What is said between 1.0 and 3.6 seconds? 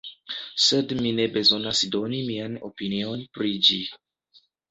mi ne bezonas doni mian opinion pri